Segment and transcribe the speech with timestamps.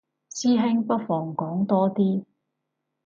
[0.31, 2.25] 師兄不妨講多啲